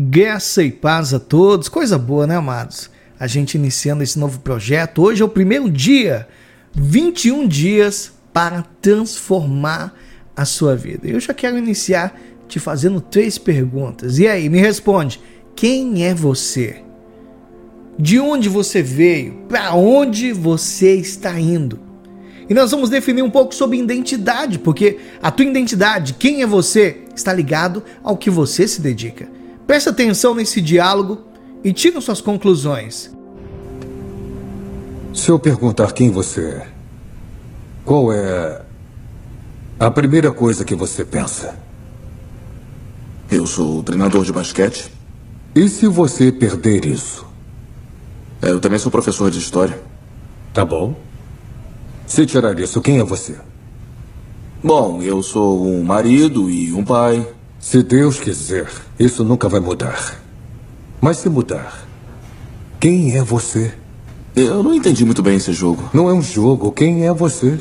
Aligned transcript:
Graça 0.00 0.62
e 0.62 0.70
paz 0.70 1.12
a 1.12 1.18
todos, 1.18 1.68
coisa 1.68 1.98
boa, 1.98 2.24
né, 2.24 2.36
amados? 2.36 2.88
A 3.18 3.26
gente 3.26 3.56
iniciando 3.56 4.00
esse 4.00 4.16
novo 4.16 4.38
projeto. 4.38 5.02
Hoje 5.02 5.22
é 5.22 5.24
o 5.24 5.28
primeiro 5.28 5.68
dia, 5.68 6.28
21 6.72 7.48
dias 7.48 8.12
para 8.32 8.62
transformar 8.80 9.92
a 10.36 10.44
sua 10.44 10.76
vida. 10.76 11.08
Eu 11.08 11.18
já 11.18 11.34
quero 11.34 11.58
iniciar 11.58 12.16
te 12.46 12.60
fazendo 12.60 13.00
três 13.00 13.38
perguntas. 13.38 14.20
E 14.20 14.28
aí, 14.28 14.48
me 14.48 14.60
responde: 14.60 15.20
quem 15.56 16.06
é 16.06 16.14
você? 16.14 16.76
De 17.98 18.20
onde 18.20 18.48
você 18.48 18.80
veio? 18.80 19.32
Para 19.48 19.74
onde 19.74 20.30
você 20.32 20.94
está 20.94 21.40
indo? 21.40 21.80
E 22.48 22.54
nós 22.54 22.70
vamos 22.70 22.88
definir 22.88 23.22
um 23.22 23.30
pouco 23.30 23.52
sobre 23.52 23.76
identidade, 23.76 24.60
porque 24.60 25.00
a 25.20 25.32
tua 25.32 25.44
identidade, 25.44 26.14
quem 26.14 26.40
é 26.40 26.46
você, 26.46 26.98
está 27.16 27.32
ligado 27.32 27.82
ao 28.00 28.16
que 28.16 28.30
você 28.30 28.68
se 28.68 28.80
dedica. 28.80 29.37
Presta 29.68 29.90
atenção 29.90 30.34
nesse 30.34 30.62
diálogo 30.62 31.26
e 31.62 31.74
tira 31.74 32.00
suas 32.00 32.22
conclusões. 32.22 33.14
Se 35.12 35.30
eu 35.30 35.38
perguntar 35.38 35.92
quem 35.92 36.10
você 36.10 36.40
é, 36.40 36.68
qual 37.84 38.10
é 38.10 38.62
a 39.78 39.90
primeira 39.90 40.32
coisa 40.32 40.64
que 40.64 40.74
você 40.74 41.04
pensa? 41.04 41.54
Eu 43.30 43.46
sou 43.46 43.82
treinador 43.82 44.24
de 44.24 44.32
basquete. 44.32 44.90
E 45.54 45.68
se 45.68 45.86
você 45.86 46.32
perder 46.32 46.86
isso? 46.86 47.26
É, 48.40 48.48
eu 48.48 48.60
também 48.60 48.78
sou 48.78 48.90
professor 48.90 49.30
de 49.30 49.38
história. 49.38 49.78
Tá 50.54 50.64
bom. 50.64 50.96
Se 52.06 52.24
tirar 52.24 52.58
isso, 52.58 52.80
quem 52.80 53.00
é 53.00 53.04
você? 53.04 53.36
Bom, 54.64 55.02
eu 55.02 55.22
sou 55.22 55.66
um 55.66 55.84
marido 55.84 56.48
e 56.48 56.72
um 56.72 56.82
pai. 56.82 57.34
Se 57.60 57.82
Deus 57.82 58.20
quiser, 58.20 58.70
isso 58.98 59.24
nunca 59.24 59.48
vai 59.48 59.60
mudar. 59.60 60.20
Mas 61.00 61.18
se 61.18 61.28
mudar, 61.28 61.86
quem 62.78 63.16
é 63.16 63.22
você? 63.22 63.74
Eu 64.34 64.62
não 64.62 64.72
entendi 64.72 65.04
muito 65.04 65.22
bem 65.22 65.36
esse 65.36 65.52
jogo. 65.52 65.90
Não 65.92 66.08
é 66.08 66.12
um 66.12 66.22
jogo. 66.22 66.70
Quem 66.70 67.06
é 67.06 67.12
você? 67.12 67.58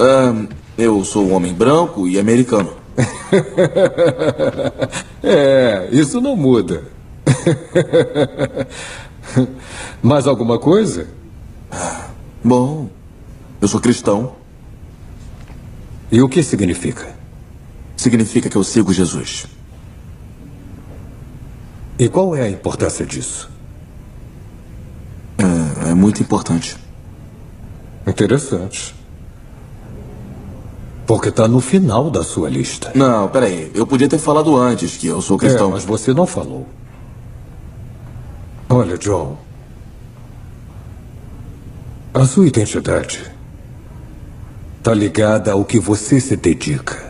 Um, 0.00 0.48
eu 0.76 1.04
sou 1.04 1.26
um 1.26 1.34
homem 1.34 1.54
branco 1.54 2.08
e 2.08 2.18
americano. 2.18 2.72
é, 5.22 5.88
isso 5.92 6.20
não 6.20 6.36
muda. 6.36 6.82
Mais 10.02 10.26
alguma 10.26 10.58
coisa? 10.58 11.06
Bom, 12.42 12.88
eu 13.60 13.68
sou 13.68 13.80
cristão. 13.80 14.34
E 16.10 16.20
o 16.20 16.28
que 16.28 16.42
significa? 16.42 17.13
Significa 18.04 18.50
que 18.50 18.56
eu 18.56 18.62
sigo 18.62 18.92
Jesus. 18.92 19.46
E 21.98 22.06
qual 22.06 22.36
é 22.36 22.42
a 22.42 22.50
importância 22.50 23.06
disso? 23.06 23.50
É, 25.38 25.88
é 25.88 25.94
muito 25.94 26.20
importante. 26.20 26.76
Interessante. 28.06 28.94
Porque 31.06 31.30
está 31.30 31.48
no 31.48 31.62
final 31.62 32.10
da 32.10 32.22
sua 32.22 32.50
lista. 32.50 32.92
Não, 32.94 33.26
peraí. 33.30 33.72
Eu 33.74 33.86
podia 33.86 34.06
ter 34.06 34.18
falado 34.18 34.54
antes 34.54 34.98
que 34.98 35.06
eu 35.06 35.22
sou 35.22 35.38
cristão. 35.38 35.70
É, 35.70 35.72
mas 35.72 35.86
você 35.86 36.12
não 36.12 36.26
falou. 36.26 36.68
Olha, 38.68 38.98
John. 38.98 39.38
A 42.12 42.26
sua 42.26 42.46
identidade 42.46 43.32
está 44.76 44.92
ligada 44.92 45.52
ao 45.52 45.64
que 45.64 45.80
você 45.80 46.20
se 46.20 46.36
dedica. 46.36 47.03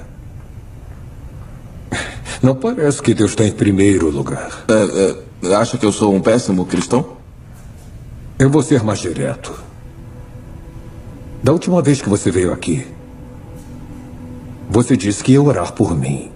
Não 2.44 2.54
parece 2.54 3.00
que 3.00 3.14
Deus 3.14 3.30
está 3.30 3.46
em 3.46 3.52
primeiro 3.52 4.10
lugar. 4.10 4.66
É, 4.68 5.48
é, 5.48 5.54
acha 5.54 5.78
que 5.78 5.86
eu 5.86 5.90
sou 5.90 6.14
um 6.14 6.20
péssimo 6.20 6.66
cristão? 6.66 7.16
Eu 8.38 8.50
vou 8.50 8.62
ser 8.62 8.82
mais 8.82 8.98
direto. 8.98 9.64
Da 11.42 11.52
última 11.52 11.80
vez 11.80 12.02
que 12.02 12.08
você 12.10 12.30
veio 12.30 12.52
aqui, 12.52 12.86
você 14.68 14.94
disse 14.94 15.24
que 15.24 15.32
ia 15.32 15.40
orar 15.40 15.72
por 15.72 15.96
mim. 15.96 16.30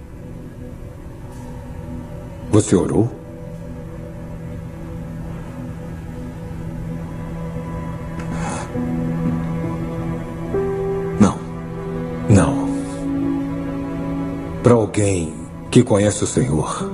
Você 2.50 2.74
orou? 2.74 3.12
Não. 11.20 11.38
Não. 12.30 12.68
Para 14.62 14.72
alguém 14.72 15.37
que 15.70 15.82
conhece 15.82 16.24
o 16.24 16.26
Senhor, 16.26 16.90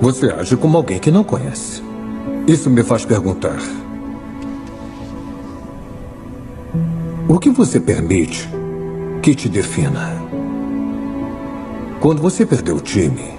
você 0.00 0.30
age 0.30 0.56
como 0.56 0.76
alguém 0.76 0.98
que 0.98 1.10
não 1.10 1.24
conhece. 1.24 1.82
Isso 2.46 2.68
me 2.68 2.82
faz 2.82 3.04
perguntar: 3.04 3.58
o 7.28 7.38
que 7.38 7.50
você 7.50 7.80
permite 7.80 8.48
que 9.22 9.34
te 9.34 9.48
defina? 9.48 10.14
Quando 12.00 12.20
você 12.20 12.44
perdeu 12.44 12.76
o 12.76 12.80
time, 12.80 13.34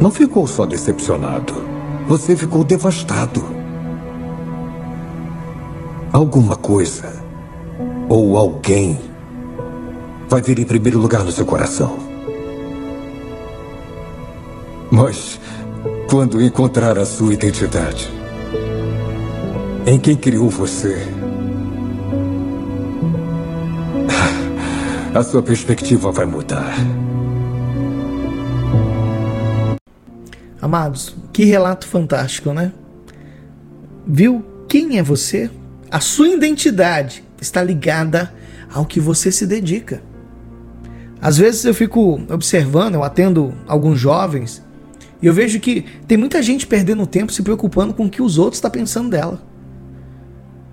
não 0.00 0.10
ficou 0.10 0.46
só 0.46 0.64
decepcionado, 0.64 1.54
você 2.08 2.34
ficou 2.34 2.64
devastado. 2.64 3.44
Alguma 6.12 6.56
coisa 6.56 7.22
ou 8.08 8.36
alguém 8.36 9.09
vai 10.30 10.40
vir 10.40 10.60
em 10.60 10.64
primeiro 10.64 10.96
lugar 10.96 11.24
no 11.24 11.32
seu 11.32 11.44
coração. 11.44 11.98
Mas 14.88 15.40
quando 16.08 16.40
encontrar 16.40 16.96
a 16.98 17.04
sua 17.04 17.34
identidade, 17.34 18.08
em 19.84 19.98
quem 19.98 20.16
criou 20.16 20.48
você, 20.48 21.04
a 25.12 25.22
sua 25.24 25.42
perspectiva 25.42 26.12
vai 26.12 26.26
mudar. 26.26 26.76
Amados, 30.62 31.16
que 31.32 31.44
relato 31.44 31.88
fantástico, 31.88 32.52
né? 32.52 32.72
Viu 34.06 34.44
quem 34.68 34.96
é 34.96 35.02
você? 35.02 35.50
A 35.90 35.98
sua 35.98 36.28
identidade 36.28 37.24
está 37.40 37.64
ligada 37.64 38.32
ao 38.72 38.86
que 38.86 39.00
você 39.00 39.32
se 39.32 39.44
dedica. 39.44 40.08
Às 41.20 41.36
vezes 41.36 41.64
eu 41.64 41.74
fico 41.74 42.20
observando, 42.30 42.94
eu 42.94 43.04
atendo 43.04 43.54
alguns 43.66 43.98
jovens 43.98 44.62
e 45.22 45.26
eu 45.26 45.34
vejo 45.34 45.60
que 45.60 45.84
tem 46.06 46.16
muita 46.16 46.42
gente 46.42 46.66
perdendo 46.66 47.06
tempo 47.06 47.32
se 47.32 47.42
preocupando 47.42 47.92
com 47.92 48.06
o 48.06 48.10
que 48.10 48.22
os 48.22 48.38
outros 48.38 48.56
estão 48.56 48.70
tá 48.70 48.78
pensando 48.78 49.10
dela. 49.10 49.42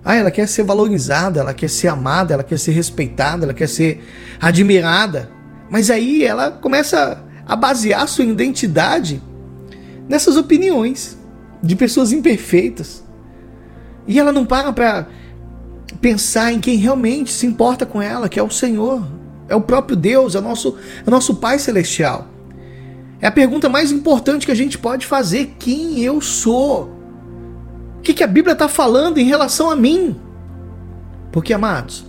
Ah, 0.04 0.14
ela 0.14 0.30
quer 0.30 0.48
ser 0.48 0.62
valorizada, 0.62 1.40
ela 1.40 1.52
quer 1.52 1.68
ser 1.68 1.88
amada, 1.88 2.32
ela 2.32 2.42
quer 2.42 2.58
ser 2.58 2.72
respeitada, 2.72 3.44
ela 3.44 3.52
quer 3.52 3.68
ser 3.68 4.02
admirada. 4.40 5.30
Mas 5.68 5.90
aí 5.90 6.24
ela 6.24 6.50
começa 6.50 7.22
a 7.46 7.54
basear 7.54 8.08
sua 8.08 8.24
identidade 8.24 9.22
nessas 10.08 10.36
opiniões 10.36 11.18
de 11.62 11.76
pessoas 11.76 12.10
imperfeitas. 12.10 13.04
E 14.06 14.18
ela 14.18 14.32
não 14.32 14.46
para 14.46 14.72
para 14.72 15.08
pensar 16.00 16.52
em 16.52 16.60
quem 16.60 16.76
realmente 16.76 17.30
se 17.30 17.44
importa 17.44 17.84
com 17.84 18.00
ela, 18.00 18.30
que 18.30 18.40
é 18.40 18.42
o 18.42 18.50
Senhor, 18.50 19.06
é 19.48 19.56
o 19.56 19.60
próprio 19.60 19.96
Deus, 19.96 20.34
é 20.34 20.38
o 20.38 20.42
nosso, 20.42 20.76
é 21.04 21.08
o 21.08 21.10
nosso 21.10 21.36
Pai 21.36 21.58
Celestial. 21.58 22.28
É 23.20 23.26
a 23.26 23.32
pergunta 23.32 23.68
mais 23.68 23.90
importante 23.90 24.46
que 24.46 24.52
a 24.52 24.56
gente 24.56 24.78
pode 24.78 25.06
fazer: 25.06 25.54
quem 25.58 26.00
eu 26.00 26.20
sou? 26.20 26.90
O 27.98 28.00
que, 28.02 28.14
que 28.14 28.22
a 28.22 28.28
Bíblia 28.28 28.52
está 28.52 28.68
falando 28.68 29.18
em 29.18 29.24
relação 29.24 29.70
a 29.70 29.76
mim? 29.76 30.16
Porque, 31.32 31.52
amados, 31.52 32.06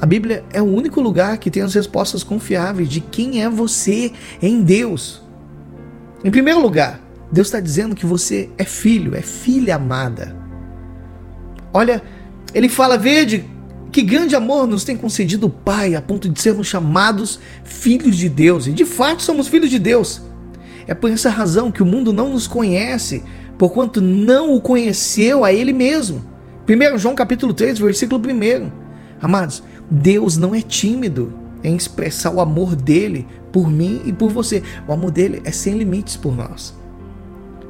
a 0.00 0.06
Bíblia 0.06 0.44
é 0.52 0.60
o 0.60 0.66
único 0.66 1.00
lugar 1.00 1.38
que 1.38 1.50
tem 1.50 1.62
as 1.62 1.74
respostas 1.74 2.22
confiáveis 2.22 2.88
de 2.88 3.00
quem 3.00 3.42
é 3.42 3.48
você 3.48 4.12
em 4.40 4.62
Deus. 4.62 5.22
Em 6.22 6.30
primeiro 6.30 6.60
lugar, 6.60 7.00
Deus 7.32 7.48
está 7.48 7.60
dizendo 7.60 7.94
que 7.94 8.04
você 8.04 8.50
é 8.58 8.64
filho, 8.64 9.14
é 9.14 9.22
filha 9.22 9.76
amada. 9.76 10.36
Olha, 11.72 12.02
ele 12.52 12.68
fala: 12.68 12.98
Vede, 12.98 13.44
que 13.90 14.02
grande 14.02 14.36
amor 14.36 14.66
nos 14.66 14.84
tem 14.84 14.96
concedido 14.96 15.46
o 15.46 15.50
Pai 15.50 15.94
a 15.94 16.02
ponto 16.02 16.28
de 16.28 16.40
sermos 16.40 16.66
chamados 16.66 17.40
filhos 17.64 18.16
de 18.16 18.28
Deus. 18.28 18.66
E 18.66 18.72
de 18.72 18.84
fato 18.84 19.22
somos 19.22 19.48
filhos 19.48 19.70
de 19.70 19.78
Deus. 19.78 20.22
É 20.86 20.94
por 20.94 21.10
essa 21.10 21.30
razão 21.30 21.70
que 21.70 21.82
o 21.82 21.86
mundo 21.86 22.12
não 22.12 22.30
nos 22.30 22.46
conhece, 22.46 23.22
porquanto 23.58 24.00
não 24.00 24.54
o 24.54 24.60
conheceu 24.60 25.44
a 25.44 25.52
ele 25.52 25.72
mesmo. 25.72 26.24
1 26.68 26.98
João 26.98 27.14
capítulo 27.14 27.52
3, 27.52 27.78
versículo 27.78 28.20
1. 28.20 28.70
Amados, 29.20 29.62
Deus 29.90 30.36
não 30.36 30.54
é 30.54 30.60
tímido 30.60 31.32
em 31.62 31.76
expressar 31.76 32.30
o 32.30 32.40
amor 32.40 32.74
dele 32.74 33.26
por 33.52 33.70
mim 33.70 34.00
e 34.04 34.12
por 34.12 34.30
você. 34.30 34.62
O 34.86 34.92
amor 34.92 35.10
dele 35.10 35.42
é 35.44 35.50
sem 35.50 35.76
limites 35.76 36.16
por 36.16 36.36
nós. 36.36 36.74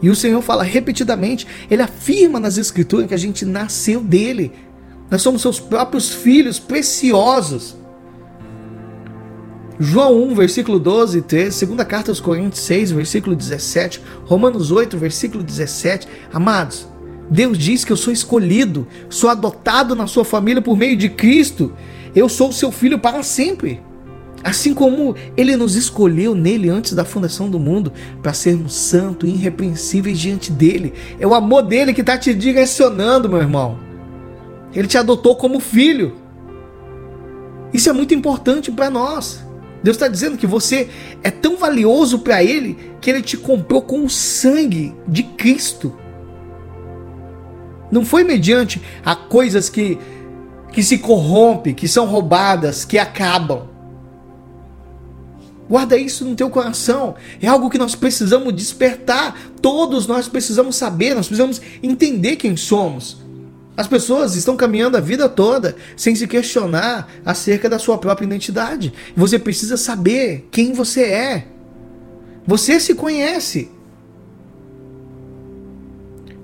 E 0.02 0.08
o 0.08 0.16
Senhor 0.16 0.40
fala 0.40 0.62
repetidamente, 0.62 1.46
ele 1.70 1.82
afirma 1.82 2.40
nas 2.40 2.56
Escrituras 2.56 3.06
que 3.06 3.14
a 3.14 3.18
gente 3.18 3.44
nasceu 3.44 4.00
dele. 4.00 4.52
Nós 5.10 5.22
somos 5.22 5.42
seus 5.42 5.58
próprios 5.58 6.10
filhos 6.10 6.58
preciosos. 6.58 7.76
João 9.82 10.24
1, 10.24 10.34
versículo 10.34 10.78
12 10.78 11.18
e 11.18 11.22
13, 11.22 11.56
segunda 11.56 11.86
carta 11.86 12.10
aos 12.10 12.20
Coríntios 12.20 12.62
6, 12.64 12.92
versículo 12.92 13.34
17, 13.34 14.02
Romanos 14.26 14.70
8, 14.70 14.96
versículo 14.98 15.42
17. 15.42 16.06
Amados, 16.32 16.86
Deus 17.30 17.56
diz 17.56 17.82
que 17.82 17.90
eu 17.90 17.96
sou 17.96 18.12
escolhido, 18.12 18.86
sou 19.08 19.30
adotado 19.30 19.96
na 19.96 20.06
sua 20.06 20.24
família 20.24 20.60
por 20.60 20.76
meio 20.76 20.96
de 20.96 21.08
Cristo. 21.08 21.72
Eu 22.14 22.28
sou 22.28 22.52
seu 22.52 22.70
filho 22.70 22.98
para 22.98 23.22
sempre. 23.22 23.80
Assim 24.44 24.74
como 24.74 25.14
ele 25.36 25.56
nos 25.56 25.76
escolheu 25.76 26.34
nele 26.34 26.68
antes 26.68 26.92
da 26.92 27.04
fundação 27.04 27.48
do 27.48 27.58
mundo 27.58 27.92
para 28.22 28.32
sermos 28.32 28.74
santos 28.74 29.28
e 29.28 29.32
irrepreensíveis 29.32 30.18
diante 30.18 30.52
dele. 30.52 30.92
É 31.18 31.26
o 31.26 31.34
amor 31.34 31.62
dele 31.62 31.94
que 31.94 32.00
está 32.00 32.18
te 32.18 32.34
direcionando, 32.34 33.28
meu 33.28 33.38
irmão. 33.38 33.89
Ele 34.74 34.88
te 34.88 34.98
adotou 34.98 35.36
como 35.36 35.60
filho. 35.60 36.16
Isso 37.72 37.88
é 37.88 37.92
muito 37.92 38.14
importante 38.14 38.70
para 38.70 38.90
nós. 38.90 39.44
Deus 39.82 39.96
está 39.96 40.08
dizendo 40.08 40.36
que 40.36 40.46
você 40.46 40.88
é 41.22 41.30
tão 41.30 41.56
valioso 41.56 42.18
para 42.18 42.42
Ele 42.42 42.76
que 43.00 43.10
Ele 43.10 43.22
te 43.22 43.36
comprou 43.36 43.82
com 43.82 44.04
o 44.04 44.10
sangue 44.10 44.94
de 45.08 45.22
Cristo. 45.22 45.96
Não 47.90 48.04
foi 48.04 48.22
mediante 48.22 48.80
a 49.04 49.16
coisas 49.16 49.68
que, 49.68 49.98
que 50.72 50.82
se 50.82 50.98
corrompem, 50.98 51.74
que 51.74 51.88
são 51.88 52.06
roubadas, 52.06 52.84
que 52.84 52.98
acabam. 52.98 53.68
Guarda 55.68 55.96
isso 55.96 56.24
no 56.24 56.34
teu 56.34 56.50
coração. 56.50 57.14
É 57.40 57.46
algo 57.46 57.70
que 57.70 57.78
nós 57.78 57.94
precisamos 57.94 58.54
despertar. 58.54 59.38
Todos 59.62 60.06
nós 60.06 60.28
precisamos 60.28 60.76
saber, 60.76 61.14
nós 61.14 61.26
precisamos 61.26 61.60
entender 61.82 62.36
quem 62.36 62.56
somos. 62.56 63.18
As 63.76 63.86
pessoas 63.86 64.36
estão 64.36 64.56
caminhando 64.56 64.96
a 64.96 65.00
vida 65.00 65.28
toda 65.28 65.76
sem 65.96 66.14
se 66.14 66.26
questionar 66.26 67.08
acerca 67.24 67.68
da 67.68 67.78
sua 67.78 67.98
própria 67.98 68.26
identidade. 68.26 68.92
Você 69.16 69.38
precisa 69.38 69.76
saber 69.76 70.48
quem 70.50 70.72
você 70.72 71.04
é. 71.04 71.46
Você 72.46 72.80
se 72.80 72.94
conhece. 72.94 73.70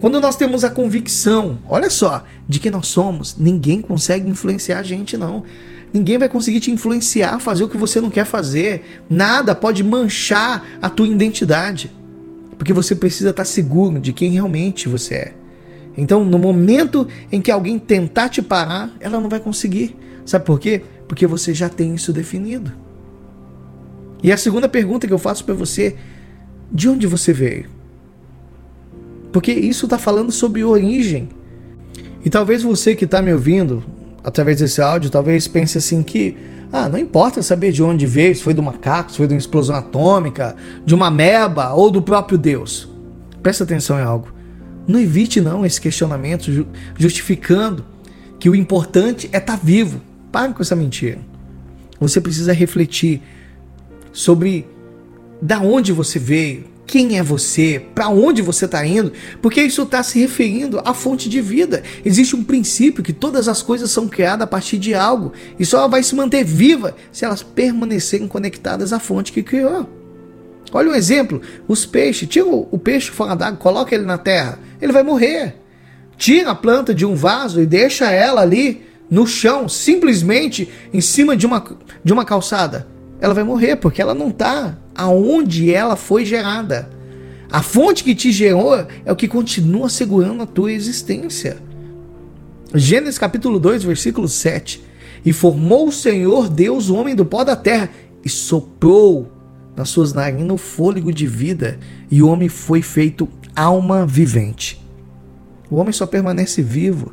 Quando 0.00 0.20
nós 0.20 0.36
temos 0.36 0.62
a 0.62 0.70
convicção, 0.70 1.58
olha 1.68 1.90
só, 1.90 2.24
de 2.48 2.60
que 2.60 2.70
nós 2.70 2.86
somos, 2.86 3.36
ninguém 3.38 3.80
consegue 3.80 4.28
influenciar 4.28 4.78
a 4.78 4.82
gente, 4.82 5.16
não. 5.16 5.42
Ninguém 5.92 6.18
vai 6.18 6.28
conseguir 6.28 6.60
te 6.60 6.70
influenciar 6.70 7.34
a 7.34 7.38
fazer 7.38 7.64
o 7.64 7.68
que 7.68 7.76
você 7.76 8.00
não 8.00 8.10
quer 8.10 8.26
fazer. 8.26 9.02
Nada 9.08 9.54
pode 9.54 9.82
manchar 9.82 10.64
a 10.80 10.90
tua 10.90 11.08
identidade. 11.08 11.90
Porque 12.58 12.72
você 12.72 12.94
precisa 12.94 13.30
estar 13.30 13.44
seguro 13.44 13.98
de 13.98 14.12
quem 14.12 14.32
realmente 14.32 14.88
você 14.88 15.14
é. 15.14 15.34
Então, 15.96 16.24
no 16.24 16.38
momento 16.38 17.08
em 17.32 17.40
que 17.40 17.50
alguém 17.50 17.78
tentar 17.78 18.28
te 18.28 18.42
parar, 18.42 18.94
ela 19.00 19.20
não 19.20 19.28
vai 19.28 19.40
conseguir. 19.40 19.96
Sabe 20.24 20.44
por 20.44 20.60
quê? 20.60 20.82
Porque 21.08 21.26
você 21.26 21.54
já 21.54 21.68
tem 21.68 21.94
isso 21.94 22.12
definido. 22.12 22.72
E 24.22 24.32
a 24.32 24.36
segunda 24.36 24.68
pergunta 24.68 25.06
que 25.06 25.12
eu 25.12 25.18
faço 25.18 25.44
para 25.44 25.54
você: 25.54 25.96
de 26.70 26.88
onde 26.88 27.06
você 27.06 27.32
veio? 27.32 27.66
Porque 29.32 29.52
isso 29.52 29.86
está 29.86 29.98
falando 29.98 30.32
sobre 30.32 30.64
origem. 30.64 31.28
E 32.24 32.30
talvez 32.30 32.62
você 32.62 32.94
que 32.94 33.04
está 33.04 33.22
me 33.22 33.32
ouvindo 33.32 33.84
através 34.24 34.58
desse 34.58 34.82
áudio, 34.82 35.10
talvez 35.10 35.46
pense 35.46 35.78
assim 35.78 36.02
que 36.02 36.36
ah, 36.72 36.88
não 36.88 36.98
importa 36.98 37.42
saber 37.42 37.70
de 37.70 37.82
onde 37.82 38.06
veio, 38.06 38.34
se 38.34 38.42
foi 38.42 38.52
do 38.52 38.62
macaco, 38.62 39.10
se 39.10 39.18
foi 39.18 39.26
de 39.26 39.34
uma 39.34 39.38
explosão 39.38 39.76
atômica, 39.76 40.56
de 40.84 40.94
uma 40.94 41.10
meba 41.10 41.72
ou 41.72 41.90
do 41.90 42.02
próprio 42.02 42.36
Deus. 42.36 42.88
Presta 43.42 43.64
atenção 43.64 43.98
em 43.98 44.02
algo. 44.02 44.28
Não 44.86 45.00
evite 45.00 45.40
não 45.40 45.64
esse 45.66 45.80
questionamento 45.80 46.66
justificando 46.96 47.84
que 48.38 48.48
o 48.48 48.54
importante 48.54 49.28
é 49.32 49.38
estar 49.38 49.56
tá 49.56 49.60
vivo. 49.62 50.00
Pare 50.30 50.52
com 50.52 50.62
essa 50.62 50.76
mentira. 50.76 51.18
Você 51.98 52.20
precisa 52.20 52.52
refletir 52.52 53.22
sobre 54.12 54.66
da 55.40 55.60
onde 55.60 55.92
você 55.92 56.18
veio, 56.18 56.64
quem 56.86 57.18
é 57.18 57.22
você, 57.22 57.84
para 57.94 58.08
onde 58.08 58.40
você 58.40 58.64
está 58.64 58.86
indo, 58.86 59.12
porque 59.42 59.60
isso 59.60 59.82
está 59.82 60.02
se 60.02 60.18
referindo 60.18 60.80
à 60.84 60.94
fonte 60.94 61.28
de 61.28 61.40
vida. 61.40 61.82
Existe 62.04 62.36
um 62.36 62.44
princípio 62.44 63.02
que 63.02 63.12
todas 63.12 63.48
as 63.48 63.60
coisas 63.60 63.90
são 63.90 64.08
criadas 64.08 64.44
a 64.44 64.46
partir 64.46 64.78
de 64.78 64.94
algo 64.94 65.32
e 65.58 65.66
só 65.66 65.88
vai 65.88 66.02
se 66.02 66.14
manter 66.14 66.44
viva 66.44 66.94
se 67.10 67.24
elas 67.24 67.42
permanecerem 67.42 68.28
conectadas 68.28 68.92
à 68.92 69.00
fonte 69.00 69.32
que 69.32 69.42
criou. 69.42 69.88
Olha 70.72 70.90
um 70.90 70.94
exemplo: 70.94 71.40
os 71.66 71.86
peixes, 71.86 72.28
tira 72.28 72.46
o 72.46 72.78
peixe 72.78 73.10
fora 73.10 73.34
d'água, 73.34 73.58
coloca 73.58 73.94
ele 73.94 74.04
na 74.04 74.18
terra, 74.18 74.58
ele 74.80 74.92
vai 74.92 75.02
morrer. 75.02 75.56
Tira 76.16 76.50
a 76.50 76.54
planta 76.54 76.94
de 76.94 77.04
um 77.04 77.14
vaso 77.14 77.60
e 77.60 77.66
deixa 77.66 78.10
ela 78.10 78.40
ali 78.40 78.86
no 79.10 79.26
chão, 79.26 79.68
simplesmente 79.68 80.68
em 80.92 81.00
cima 81.00 81.36
de 81.36 81.46
uma, 81.46 81.62
de 82.02 82.12
uma 82.12 82.24
calçada. 82.24 82.86
Ela 83.20 83.34
vai 83.34 83.44
morrer 83.44 83.76
porque 83.76 84.02
ela 84.02 84.14
não 84.14 84.28
está 84.28 84.76
aonde 84.94 85.72
ela 85.72 85.96
foi 85.96 86.24
gerada. 86.24 86.90
A 87.50 87.62
fonte 87.62 88.02
que 88.02 88.14
te 88.14 88.32
gerou 88.32 88.74
é 89.04 89.12
o 89.12 89.16
que 89.16 89.28
continua 89.28 89.88
segurando 89.88 90.42
a 90.42 90.46
tua 90.46 90.72
existência. 90.72 91.58
Gênesis 92.74 93.18
capítulo 93.18 93.60
2, 93.60 93.84
versículo 93.84 94.28
7. 94.28 94.82
E 95.24 95.32
formou 95.32 95.88
o 95.88 95.92
Senhor 95.92 96.48
Deus 96.48 96.88
o 96.88 96.96
homem 96.96 97.14
do 97.14 97.24
pó 97.24 97.44
da 97.44 97.56
terra 97.56 97.90
e 98.24 98.28
soprou 98.28 99.30
nas 99.76 99.90
suas 99.90 100.12
narinas 100.12 100.52
o 100.52 100.56
fôlego 100.56 101.12
de 101.12 101.26
vida, 101.26 101.78
e 102.10 102.22
o 102.22 102.28
homem 102.28 102.48
foi 102.48 102.82
feito 102.82 103.28
alma 103.54 104.06
vivente. 104.06 104.84
O 105.70 105.76
homem 105.76 105.92
só 105.92 106.06
permanece 106.06 106.62
vivo 106.62 107.12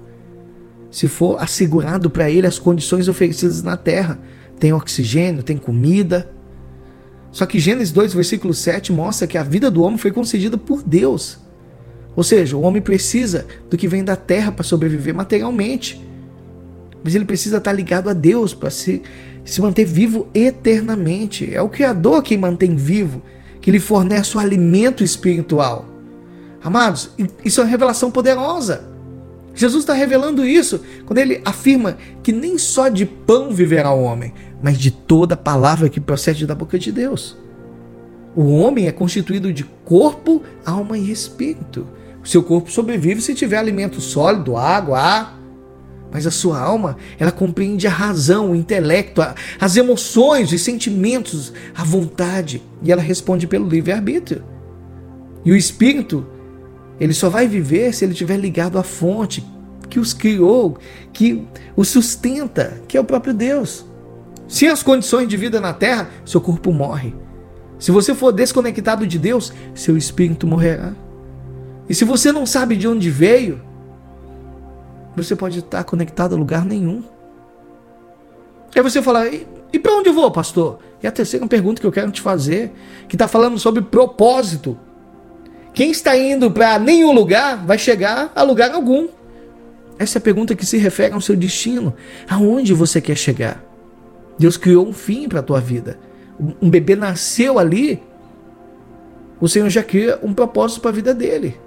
se 0.89 1.07
for 1.07 1.41
assegurado 1.41 2.09
para 2.09 2.29
ele 2.29 2.47
as 2.47 2.59
condições 2.59 3.07
oferecidas 3.07 3.63
na 3.63 3.75
terra. 3.75 4.19
Tem 4.59 4.71
oxigênio, 4.71 5.41
tem 5.41 5.57
comida, 5.57 6.31
só 7.33 7.47
que 7.47 7.59
Gênesis 7.59 7.91
2, 7.91 8.13
versículo 8.13 8.53
7 8.53 8.93
mostra 8.93 9.25
que 9.25 9.39
a 9.39 9.43
vida 9.43 9.71
do 9.71 9.81
homem 9.81 9.97
foi 9.97 10.11
concedida 10.11 10.55
por 10.55 10.83
Deus. 10.83 11.39
Ou 12.15 12.23
seja, 12.23 12.55
o 12.55 12.61
homem 12.61 12.79
precisa 12.79 13.47
do 13.71 13.75
que 13.75 13.87
vem 13.87 14.03
da 14.03 14.15
terra 14.15 14.51
para 14.51 14.63
sobreviver 14.63 15.15
materialmente. 15.15 16.02
Mas 17.03 17.15
ele 17.15 17.25
precisa 17.25 17.57
estar 17.57 17.73
ligado 17.73 18.09
a 18.09 18.13
Deus 18.13 18.53
para 18.53 18.69
se, 18.69 19.01
se 19.43 19.61
manter 19.61 19.85
vivo 19.85 20.27
eternamente. 20.33 21.53
É 21.53 21.61
o 21.61 21.69
Criador 21.69 22.23
quem 22.23 22.37
mantém 22.37 22.75
vivo, 22.75 23.21
que 23.59 23.71
lhe 23.71 23.79
fornece 23.79 24.37
o 24.37 24.39
alimento 24.39 25.03
espiritual. 25.03 25.85
Amados, 26.63 27.11
isso 27.43 27.59
é 27.59 27.63
uma 27.63 27.69
revelação 27.69 28.09
poderosa. 28.09 28.93
Jesus 29.55 29.83
está 29.83 29.93
revelando 29.93 30.45
isso 30.45 30.81
quando 31.05 31.19
ele 31.19 31.41
afirma 31.45 31.97
que 32.23 32.31
nem 32.31 32.57
só 32.57 32.87
de 32.87 33.05
pão 33.05 33.51
viverá 33.51 33.91
o 33.91 34.01
homem, 34.01 34.33
mas 34.61 34.77
de 34.77 34.89
toda 34.89 35.37
palavra 35.37 35.89
que 35.89 35.99
procede 35.99 36.47
da 36.47 36.55
boca 36.55 36.79
de 36.79 36.91
Deus. 36.91 37.37
O 38.35 38.55
homem 38.55 38.87
é 38.87 38.91
constituído 38.91 39.53
de 39.53 39.63
corpo, 39.85 40.41
alma 40.65 40.97
e 40.97 41.11
espírito. 41.11 41.87
O 42.23 42.27
seu 42.27 42.41
corpo 42.41 42.71
sobrevive 42.71 43.21
se 43.21 43.35
tiver 43.35 43.57
alimento 43.57 44.01
sólido, 44.01 44.57
água, 44.57 44.99
ar. 44.99 45.39
Mas 46.13 46.27
a 46.27 46.31
sua 46.31 46.59
alma, 46.59 46.95
ela 47.17 47.31
compreende 47.31 47.87
a 47.87 47.89
razão, 47.89 48.51
o 48.51 48.55
intelecto, 48.55 49.19
as 49.59 49.75
emoções, 49.75 50.53
os 50.53 50.61
sentimentos, 50.61 51.51
a 51.73 51.83
vontade. 51.83 52.61
E 52.83 52.91
ela 52.91 53.01
responde 53.01 53.47
pelo 53.47 53.67
livre-arbítrio. 53.67 54.43
E 55.43 55.51
o 55.51 55.55
espírito, 55.55 56.25
ele 56.99 57.13
só 57.13 57.29
vai 57.29 57.47
viver 57.47 57.93
se 57.93 58.05
ele 58.05 58.11
estiver 58.11 58.37
ligado 58.37 58.77
à 58.77 58.83
fonte 58.83 59.43
que 59.89 59.99
os 59.99 60.13
criou, 60.13 60.77
que 61.11 61.47
o 61.75 61.83
sustenta, 61.83 62.81
que 62.87 62.95
é 62.95 63.01
o 63.01 63.05
próprio 63.05 63.33
Deus. 63.33 63.83
Sem 64.47 64.69
as 64.69 64.83
condições 64.83 65.27
de 65.27 65.35
vida 65.35 65.59
na 65.59 65.73
terra, 65.73 66.09
seu 66.23 66.39
corpo 66.39 66.71
morre. 66.71 67.15
Se 67.79 67.91
você 67.91 68.13
for 68.13 68.31
desconectado 68.31 69.07
de 69.07 69.17
Deus, 69.17 69.51
seu 69.73 69.97
espírito 69.97 70.45
morrerá. 70.45 70.93
E 71.89 71.95
se 71.95 72.05
você 72.05 72.31
não 72.31 72.45
sabe 72.45 72.75
de 72.75 72.87
onde 72.87 73.09
veio, 73.09 73.59
você 75.15 75.35
pode 75.35 75.59
estar 75.59 75.83
conectado 75.83 76.35
a 76.35 76.37
lugar 76.37 76.65
nenhum. 76.65 77.03
Aí 78.75 78.81
você 78.81 79.01
fala, 79.01 79.27
e, 79.27 79.47
e 79.71 79.79
para 79.79 79.93
onde 79.93 80.09
eu 80.09 80.13
vou, 80.13 80.31
pastor? 80.31 80.79
E 81.01 81.07
a 81.07 81.11
terceira 81.11 81.45
pergunta 81.47 81.79
que 81.79 81.85
eu 81.85 81.91
quero 81.91 82.11
te 82.11 82.21
fazer, 82.21 82.71
que 83.07 83.15
está 83.15 83.27
falando 83.27 83.59
sobre 83.59 83.81
propósito. 83.81 84.77
Quem 85.73 85.91
está 85.91 86.17
indo 86.17 86.49
para 86.49 86.79
nenhum 86.79 87.11
lugar 87.11 87.65
vai 87.65 87.77
chegar 87.77 88.31
a 88.35 88.41
lugar 88.43 88.71
algum. 88.71 89.07
Essa 89.99 90.17
é 90.17 90.19
a 90.19 90.21
pergunta 90.21 90.55
que 90.55 90.65
se 90.65 90.77
refere 90.77 91.13
ao 91.13 91.21
seu 91.21 91.35
destino. 91.35 91.93
Aonde 92.27 92.73
você 92.73 92.99
quer 92.99 93.15
chegar? 93.15 93.63
Deus 94.37 94.57
criou 94.57 94.87
um 94.87 94.93
fim 94.93 95.27
para 95.27 95.39
a 95.39 95.43
tua 95.43 95.59
vida. 95.59 95.99
Um 96.61 96.69
bebê 96.69 96.95
nasceu 96.95 97.59
ali, 97.59 98.01
o 99.39 99.47
Senhor 99.47 99.69
já 99.69 99.83
cria 99.83 100.17
um 100.23 100.33
propósito 100.33 100.81
para 100.81 100.89
a 100.91 100.93
vida 100.93 101.13
dele. 101.13 101.59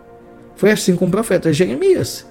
Foi 0.55 0.71
assim 0.71 0.97
com 0.97 1.05
o 1.05 1.11
profeta 1.11 1.53
Jeremias. 1.53 2.27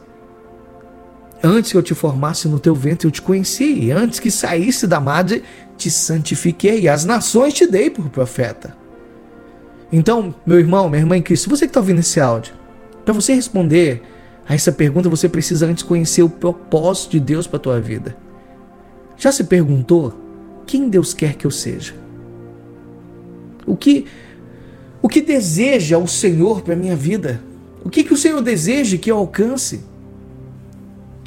Antes 1.46 1.72
que 1.72 1.78
eu 1.78 1.84
te 1.84 1.94
formasse 1.94 2.48
no 2.48 2.60
teu 2.60 2.74
ventre, 2.74 3.08
eu 3.08 3.12
te 3.12 3.22
conheci. 3.22 3.92
Antes 3.92 4.20
que 4.20 4.32
saísse 4.32 4.88
da 4.88 5.00
madre, 5.00 5.44
te 5.78 5.92
santifiquei. 5.92 6.88
As 6.88 7.06
nações 7.06 7.54
te 7.54 7.68
dei 7.68 7.88
por 7.88 8.10
profeta. 8.10 8.76
Então, 9.94 10.34
meu 10.44 10.60
irmão, 10.60 10.90
minha 10.90 11.04
irmã 11.04 11.16
em 11.16 11.22
Cristo, 11.22 11.48
você 11.48 11.66
que 11.66 11.70
está 11.70 11.80
ouvindo 11.80 12.00
esse 12.00 12.20
áudio, 12.20 12.56
para 13.06 13.14
você 13.14 13.36
responder 13.36 14.02
a 14.50 14.56
essa 14.56 14.72
pergunta, 14.72 15.08
você 15.08 15.30
precisa 15.30 15.68
antes 15.68 15.84
conhecer 15.84 16.24
o 16.24 16.30
propósito 16.30 17.12
de 17.12 17.20
Deus 17.20 17.46
para 17.46 17.58
a 17.58 17.60
tua 17.60 17.80
vida. 17.80 18.18
Já 19.16 19.32
se 19.32 19.44
perguntou 19.44 20.20
quem 20.66 20.90
Deus 20.90 21.14
quer 21.14 21.36
que 21.36 21.46
eu 21.46 21.52
seja? 21.52 21.94
O 23.68 23.78
que 23.78 24.08
o 25.00 25.08
que 25.08 25.22
deseja 25.22 26.00
o 26.00 26.08
Senhor 26.08 26.64
para 26.64 26.76
minha 26.76 26.96
vida? 26.96 27.40
O 27.84 27.90
que, 27.92 28.04
que 28.04 28.14
o 28.14 28.18
Senhor 28.18 28.42
deseja 28.42 28.98
que 28.98 29.12
eu 29.12 29.18
alcance? 29.18 29.82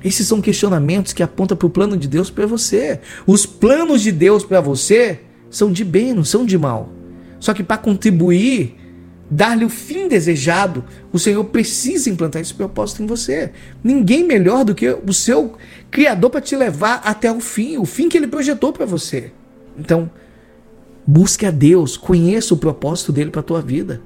Esses 0.03 0.27
são 0.27 0.41
questionamentos 0.41 1.13
que 1.13 1.23
apontam 1.23 1.57
para 1.57 1.67
o 1.67 1.71
plano 1.71 1.97
de 1.97 2.07
Deus 2.07 2.31
para 2.31 2.47
você. 2.47 3.01
Os 3.27 3.45
planos 3.45 4.01
de 4.03 4.13
Deus 4.13 4.45
para 4.45 4.61
você 4.61 5.21
são 5.51 5.73
de 5.73 5.85
bem, 5.85 6.15
não 6.15 6.25
são 6.25 6.47
de 6.47 6.57
mal. 6.57 6.93
Só 7.41 7.53
que 7.53 7.65
para 7.65 7.79
contribuir, 7.79 8.77
dar-lhe 9.31 9.65
o 9.65 9.69
fim 9.69 10.09
desejado, 10.09 10.85
o 11.13 11.19
Senhor 11.19 11.43
precisa 11.45 12.11
implantar 12.11 12.41
esse 12.41 12.55
propósito 12.55 13.03
em 13.03 13.07
você. 13.07 13.53
Ninguém 13.83 14.25
melhor 14.25 14.65
do 14.65 14.75
que 14.75 14.89
o 14.89 15.13
seu 15.13 15.55
Criador 15.91 16.31
para 16.31 16.41
te 16.41 16.55
levar 16.55 17.01
até 17.05 17.33
o 17.33 17.41
fim, 17.41 17.79
o 17.79 17.85
fim 17.85 18.09
que 18.09 18.17
ele 18.17 18.27
projetou 18.27 18.73
para 18.73 18.87
você. 18.87 19.33
Então, 19.79 20.11
busque 21.07 21.47
a 21.47 21.51
Deus, 21.51 21.97
conheça 21.97 22.53
o 22.53 22.59
propósito 22.59 23.13
dele 23.13 23.31
para 23.31 23.41
a 23.41 23.45
tua 23.45 23.63
vida. 23.63 24.03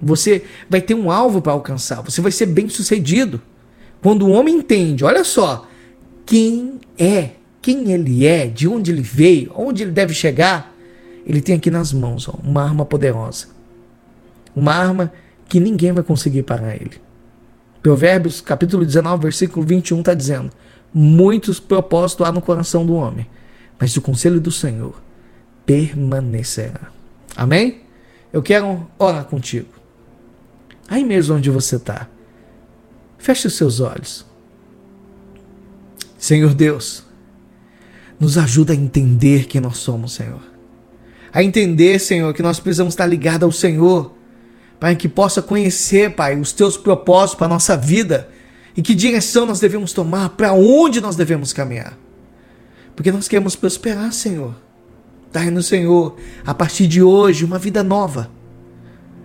Você 0.00 0.44
vai 0.68 0.80
ter 0.80 0.94
um 0.94 1.10
alvo 1.10 1.40
para 1.40 1.52
alcançar, 1.52 2.02
você 2.02 2.20
vai 2.20 2.30
ser 2.30 2.46
bem 2.46 2.68
sucedido. 2.68 3.40
Quando 4.02 4.26
o 4.26 4.30
homem 4.30 4.56
entende, 4.56 5.04
olha 5.04 5.24
só, 5.24 5.66
quem 6.24 6.80
é, 6.98 7.30
quem 7.60 7.90
ele 7.92 8.26
é, 8.26 8.46
de 8.46 8.68
onde 8.68 8.92
ele 8.92 9.02
veio, 9.02 9.52
onde 9.54 9.82
ele 9.82 9.90
deve 9.90 10.14
chegar, 10.14 10.74
ele 11.26 11.40
tem 11.40 11.56
aqui 11.56 11.70
nas 11.70 11.92
mãos 11.92 12.28
ó, 12.28 12.34
uma 12.42 12.62
arma 12.62 12.84
poderosa. 12.84 13.48
Uma 14.54 14.74
arma 14.74 15.12
que 15.48 15.60
ninguém 15.60 15.92
vai 15.92 16.02
conseguir 16.02 16.42
parar 16.42 16.74
ele. 16.74 17.00
Provérbios 17.82 18.40
capítulo 18.40 18.84
19, 18.84 19.22
versículo 19.22 19.64
21 19.64 20.00
está 20.00 20.14
dizendo: 20.14 20.50
Muitos 20.92 21.60
propósitos 21.60 22.26
há 22.26 22.32
no 22.32 22.40
coração 22.40 22.84
do 22.84 22.94
homem, 22.94 23.26
mas 23.78 23.96
o 23.96 24.02
conselho 24.02 24.40
do 24.40 24.50
Senhor 24.50 25.00
permanecerá. 25.64 26.90
Amém? 27.36 27.82
Eu 28.32 28.42
quero 28.42 28.86
orar 28.98 29.24
contigo. 29.24 29.68
Aí 30.88 31.04
mesmo 31.04 31.36
onde 31.36 31.50
você 31.50 31.76
está. 31.76 32.08
Feche 33.18 33.48
os 33.48 33.54
seus 33.54 33.80
olhos. 33.80 34.24
Senhor 36.16 36.54
Deus, 36.54 37.04
nos 38.18 38.38
ajuda 38.38 38.72
a 38.72 38.76
entender 38.76 39.46
quem 39.46 39.60
nós 39.60 39.78
somos, 39.78 40.12
Senhor. 40.12 40.40
A 41.32 41.42
entender, 41.42 41.98
Senhor, 41.98 42.32
que 42.32 42.42
nós 42.42 42.58
precisamos 42.58 42.94
estar 42.94 43.06
ligados 43.06 43.42
ao 43.44 43.52
Senhor, 43.52 44.12
para 44.80 44.94
que 44.94 45.08
possa 45.08 45.42
conhecer, 45.42 46.14
Pai, 46.14 46.38
os 46.38 46.52
teus 46.52 46.76
propósitos 46.76 47.36
para 47.36 47.46
a 47.46 47.50
nossa 47.50 47.76
vida 47.76 48.28
e 48.76 48.82
que 48.82 48.94
direção 48.94 49.44
nós 49.44 49.60
devemos 49.60 49.92
tomar, 49.92 50.30
para 50.30 50.52
onde 50.52 51.00
nós 51.00 51.16
devemos 51.16 51.52
caminhar. 51.52 51.98
Porque 52.94 53.12
nós 53.12 53.28
queremos 53.28 53.54
prosperar, 53.54 54.12
Senhor. 54.12 54.54
Dar 55.32 55.50
no 55.50 55.62
Senhor, 55.62 56.16
a 56.46 56.54
partir 56.54 56.86
de 56.86 57.02
hoje, 57.02 57.44
uma 57.44 57.58
vida 57.58 57.82
nova. 57.82 58.30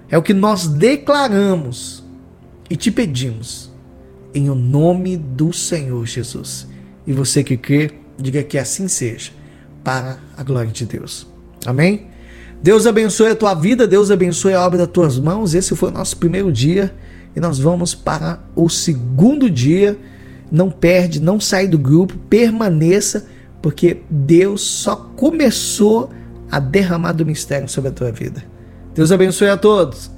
É 0.10 0.18
o 0.18 0.22
que 0.22 0.34
nós 0.34 0.68
declaramos 0.68 2.04
e 2.70 2.76
te 2.76 2.92
pedimos 2.92 3.73
em 4.34 4.50
o 4.50 4.56
nome 4.56 5.18
do 5.18 5.54
Senhor 5.54 6.06
Jesus. 6.06 6.68
E 7.06 7.14
você 7.14 7.44
que 7.44 7.58
crê, 7.58 7.92
diga 8.18 8.44
que 8.44 8.58
assim 8.58 8.88
seja, 8.88 9.32
para 9.84 10.18
a 10.36 10.44
glória 10.44 10.72
de 10.72 10.86
Deus. 10.86 11.28
Amém? 11.66 12.08
Deus 12.62 12.88
abençoe 12.88 13.32
a 13.32 13.36
tua 13.36 13.54
vida, 13.54 13.86
Deus 13.86 14.10
abençoe 14.10 14.54
a 14.54 14.66
obra 14.66 14.80
das 14.80 14.88
tuas 14.88 15.20
mãos. 15.20 15.54
Esse 15.54 15.76
foi 15.76 15.90
o 15.90 15.94
nosso 15.94 16.16
primeiro 16.18 16.52
dia 16.52 16.94
e 17.36 17.40
nós 17.40 17.60
vamos 17.60 17.94
para 17.94 18.42
o 18.56 18.70
segundo 18.70 19.50
dia. 19.50 19.98
Não 20.52 20.70
perde, 20.70 21.20
não 21.20 21.40
sai 21.40 21.68
do 21.68 21.78
grupo, 21.78 22.18
permaneça, 22.30 23.28
porque 23.62 24.02
Deus 24.10 24.62
só 24.62 24.96
começou 24.96 26.10
a 26.50 26.60
derramar 26.60 27.14
do 27.14 27.26
mistério 27.26 27.68
sobre 27.68 27.90
a 27.90 27.94
tua 27.94 28.12
vida. 28.12 28.44
Deus 28.94 29.12
abençoe 29.12 29.50
a 29.50 29.58
todos. 29.58 30.12